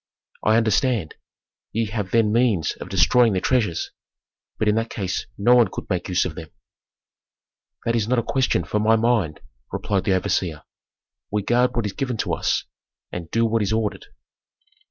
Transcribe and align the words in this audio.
"I 0.43 0.57
understand. 0.57 1.13
Ye 1.73 1.85
have 1.91 2.09
then 2.09 2.31
means 2.33 2.71
of 2.77 2.89
destroying 2.89 3.33
the 3.33 3.39
treasures. 3.39 3.91
But 4.57 4.67
in 4.67 4.73
that 4.73 4.89
case 4.89 5.27
no 5.37 5.53
one 5.53 5.67
could 5.71 5.87
make 5.91 6.09
use 6.09 6.25
of 6.25 6.33
them." 6.33 6.49
"That 7.85 7.95
is 7.95 8.07
not 8.07 8.17
a 8.17 8.23
question 8.23 8.63
for 8.63 8.79
my 8.79 8.95
mind," 8.95 9.41
replied 9.71 10.05
the 10.05 10.13
overseer. 10.13 10.63
"We 11.31 11.43
guard 11.43 11.75
what 11.75 11.85
is 11.85 11.93
given 11.93 12.17
to 12.17 12.33
us, 12.33 12.65
and 13.11 13.29
do 13.29 13.45
what 13.45 13.61
is 13.61 13.71
ordered." 13.71 14.07